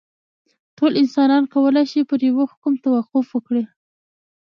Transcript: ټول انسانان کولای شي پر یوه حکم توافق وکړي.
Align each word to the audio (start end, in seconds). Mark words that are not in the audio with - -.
ټول 0.77 0.91
انسانان 1.01 1.43
کولای 1.53 1.85
شي 1.91 2.01
پر 2.09 2.19
یوه 2.29 2.43
حکم 2.51 2.73
توافق 2.85 3.25
وکړي. 3.35 3.63